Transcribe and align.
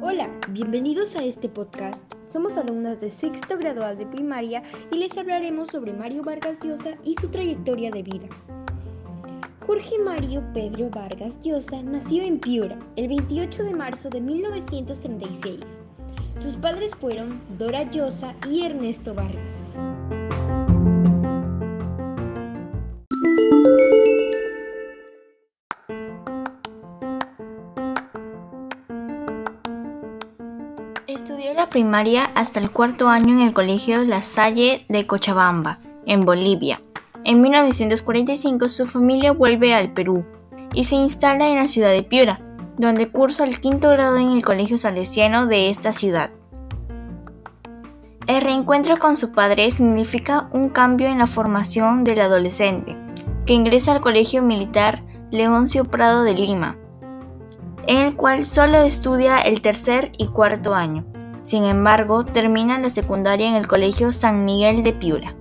Hola, 0.00 0.30
bienvenidos 0.50 1.16
a 1.16 1.24
este 1.24 1.48
podcast. 1.48 2.04
Somos 2.28 2.56
alumnas 2.56 3.00
de 3.00 3.10
sexto 3.10 3.58
gradual 3.58 3.98
de 3.98 4.06
primaria 4.06 4.62
y 4.92 4.98
les 4.98 5.18
hablaremos 5.18 5.70
sobre 5.70 5.92
Mario 5.92 6.22
Vargas 6.22 6.56
Llosa 6.62 6.96
y 7.02 7.16
su 7.16 7.26
trayectoria 7.30 7.90
de 7.90 8.04
vida. 8.04 8.28
Jorge 9.66 9.98
Mario 9.98 10.44
Pedro 10.54 10.88
Vargas 10.90 11.40
Llosa 11.42 11.82
nació 11.82 12.22
en 12.22 12.38
Piura 12.38 12.78
el 12.94 13.08
28 13.08 13.64
de 13.64 13.74
marzo 13.74 14.10
de 14.10 14.20
1936. 14.20 15.58
Sus 16.38 16.56
padres 16.56 16.94
fueron 16.94 17.40
Dora 17.58 17.90
Llosa 17.90 18.36
y 18.48 18.64
Ernesto 18.64 19.14
Vargas. 19.14 19.66
Estudió 31.14 31.54
la 31.54 31.70
primaria 31.70 32.28
hasta 32.34 32.58
el 32.58 32.72
cuarto 32.72 33.08
año 33.08 33.34
en 33.34 33.46
el 33.46 33.52
Colegio 33.52 34.02
La 34.02 34.20
Salle 34.20 34.84
de 34.88 35.06
Cochabamba, 35.06 35.78
en 36.06 36.22
Bolivia. 36.24 36.80
En 37.22 37.40
1945 37.40 38.68
su 38.68 38.84
familia 38.84 39.30
vuelve 39.30 39.74
al 39.74 39.92
Perú 39.92 40.24
y 40.72 40.82
se 40.82 40.96
instala 40.96 41.48
en 41.48 41.54
la 41.54 41.68
ciudad 41.68 41.92
de 41.92 42.02
Piura, 42.02 42.40
donde 42.78 43.12
cursa 43.12 43.44
el 43.44 43.60
quinto 43.60 43.90
grado 43.90 44.16
en 44.16 44.32
el 44.32 44.44
Colegio 44.44 44.76
Salesiano 44.76 45.46
de 45.46 45.70
esta 45.70 45.92
ciudad. 45.92 46.30
El 48.26 48.42
reencuentro 48.42 48.98
con 48.98 49.16
su 49.16 49.30
padre 49.30 49.70
significa 49.70 50.48
un 50.50 50.68
cambio 50.68 51.06
en 51.06 51.20
la 51.20 51.28
formación 51.28 52.02
del 52.02 52.22
adolescente, 52.22 52.96
que 53.46 53.52
ingresa 53.52 53.92
al 53.92 54.00
Colegio 54.00 54.42
Militar 54.42 55.04
Leoncio 55.30 55.84
Prado 55.84 56.24
de 56.24 56.34
Lima, 56.34 56.76
en 57.86 57.98
el 57.98 58.16
cual 58.16 58.44
solo 58.44 58.78
estudia 58.78 59.38
el 59.38 59.60
tercer 59.60 60.12
y 60.18 60.28
cuarto 60.28 60.74
año. 60.74 61.04
Sin 61.42 61.64
embargo, 61.64 62.24
termina 62.24 62.78
la 62.78 62.88
secundaria 62.88 63.48
en 63.48 63.54
el 63.54 63.66
Colegio 63.66 64.12
San 64.12 64.44
Miguel 64.44 64.82
de 64.82 64.94
Piura. 64.94 65.34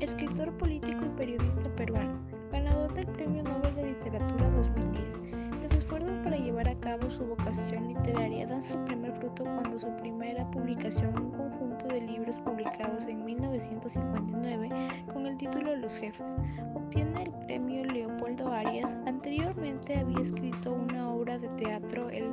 Escritor 0.00 0.56
político 0.56 1.04
y 1.04 1.16
periodista 1.18 1.70
peruano, 1.76 2.18
ganador 2.50 2.92
del 2.94 3.06
Premio 3.08 3.42
Nobel 3.42 3.74
de 3.74 3.84
Literatura 3.84 4.48
2010. 4.50 5.20
Los 5.62 5.72
esfuerzos 5.72 6.16
para 6.24 6.36
llevar 6.36 6.68
a 6.68 6.74
cabo 6.80 7.10
su 7.10 7.24
vocación 7.26 7.88
literaria 7.88 8.46
dan 8.46 8.62
su 8.62 8.78
primer 8.84 9.12
fruto 9.12 9.44
cuando 9.44 9.78
su 9.78 9.94
primera 9.96 10.50
publicación, 10.50 11.14
un 11.18 11.30
conjunto 11.30 11.88
de 11.88 12.00
libros 12.00 12.38
publicados 12.40 13.06
en 13.06 13.24
1959 13.24 14.70
con 15.12 15.26
el 15.26 15.36
título 15.36 15.76
Los 15.76 15.98
Jefes, 15.98 16.36
obtiene 16.74 17.11
premio 17.46 17.84
Leopoldo 17.84 18.52
Arias. 18.52 18.98
Anteriormente 19.06 19.96
había 19.96 20.18
escrito 20.18 20.72
una 20.72 21.08
obra 21.10 21.38
de 21.38 21.48
teatro, 21.48 22.08
el, 22.10 22.30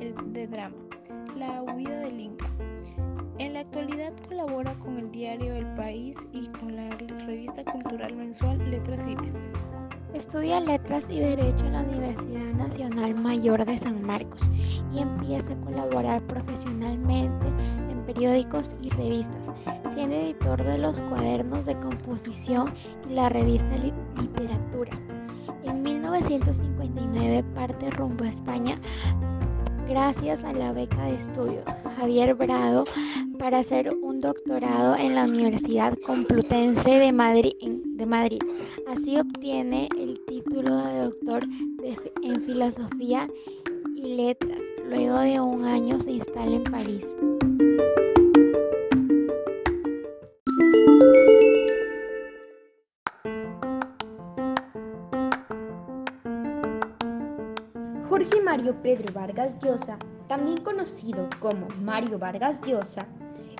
el 0.00 0.14
de 0.32 0.46
drama, 0.46 0.76
La 1.36 1.62
huida 1.62 1.98
del 2.00 2.20
Inca. 2.20 2.50
En 3.38 3.54
la 3.54 3.60
actualidad 3.60 4.12
colabora 4.28 4.74
con 4.78 4.98
el 4.98 5.10
diario 5.10 5.54
El 5.54 5.66
País 5.74 6.16
y 6.32 6.46
con 6.48 6.76
la 6.76 6.88
revista 7.26 7.64
cultural 7.64 8.14
mensual 8.14 8.58
Letras 8.70 9.04
Libres. 9.06 9.50
Estudia 10.12 10.60
Letras 10.60 11.04
y 11.08 11.18
Derecho 11.18 11.66
en 11.66 11.72
la 11.72 11.82
Universidad 11.82 12.54
Nacional 12.54 13.14
Mayor 13.16 13.64
de 13.64 13.78
San 13.80 14.00
Marcos 14.02 14.48
y 14.92 15.00
empieza 15.00 15.52
a 15.52 15.60
colaborar 15.64 16.22
profesionalmente 16.22 17.46
en 17.90 18.04
periódicos 18.06 18.70
y 18.80 18.90
revistas, 18.90 19.42
siendo 19.94 20.16
editor 20.16 20.62
de 20.62 20.78
los 20.78 21.00
cuadernos 21.02 21.64
de 21.66 21.78
composición 21.80 22.72
y 23.08 23.14
la 23.14 23.28
revista 23.28 23.76
Literatura. 23.76 24.92
En 25.64 25.82
1959 25.82 27.44
parte 27.54 27.90
rumbo 27.90 28.24
a 28.24 28.28
España 28.28 28.78
gracias 29.88 30.42
a 30.44 30.52
la 30.52 30.72
beca 30.72 31.04
de 31.04 31.16
estudios 31.16 31.64
Javier 31.96 32.34
Brado 32.34 32.84
para 33.38 33.58
hacer 33.58 33.94
un 34.02 34.20
doctorado 34.20 34.96
en 34.96 35.14
la 35.14 35.24
Universidad 35.24 35.94
Complutense. 36.06 36.98
De 36.98 37.12
Madrid. 37.12 38.40
Así 38.88 39.16
obtiene 39.18 39.88
el 39.98 40.20
título 40.26 40.76
de 40.76 40.98
doctor 41.04 41.44
en 42.22 42.42
filosofía 42.42 43.28
y 43.94 44.16
letras. 44.16 44.58
Luego 44.88 45.20
de 45.20 45.40
un 45.40 45.64
año 45.64 46.00
se 46.02 46.12
instala 46.12 46.56
en 46.56 46.64
París. 46.64 47.06
Jorge 58.14 58.40
Mario 58.40 58.80
Pedro 58.80 59.12
Vargas 59.12 59.58
Llosa, 59.58 59.98
también 60.28 60.58
conocido 60.58 61.28
como 61.40 61.66
Mario 61.82 62.16
Vargas 62.16 62.60
Llosa, 62.60 63.08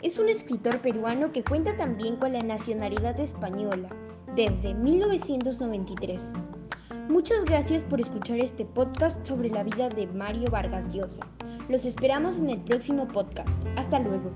es 0.00 0.16
un 0.16 0.28
escritor 0.28 0.78
peruano 0.80 1.32
que 1.32 1.42
cuenta 1.42 1.76
también 1.76 2.14
con 2.14 2.34
la 2.34 2.38
nacionalidad 2.38 3.18
española 3.18 3.88
desde 4.36 4.72
1993. 4.74 6.34
Muchas 7.08 7.44
gracias 7.44 7.82
por 7.82 8.00
escuchar 8.00 8.38
este 8.38 8.64
podcast 8.64 9.26
sobre 9.26 9.50
la 9.50 9.64
vida 9.64 9.88
de 9.88 10.06
Mario 10.06 10.48
Vargas 10.52 10.88
Llosa. 10.94 11.26
Los 11.68 11.84
esperamos 11.84 12.38
en 12.38 12.50
el 12.50 12.60
próximo 12.60 13.08
podcast. 13.08 13.58
Hasta 13.76 13.98
luego. 13.98 14.30